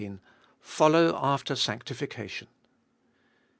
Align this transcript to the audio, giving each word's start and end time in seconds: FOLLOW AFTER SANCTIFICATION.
FOLLOW 0.63 1.13
AFTER 1.15 1.55
SANCTIFICATION. 1.55 2.47